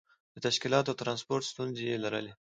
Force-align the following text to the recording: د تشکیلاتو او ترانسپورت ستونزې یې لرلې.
د 0.33 0.35
تشکیلاتو 0.45 0.89
او 0.91 0.99
ترانسپورت 1.01 1.43
ستونزې 1.51 1.83
یې 1.91 1.97
لرلې. 2.03 2.33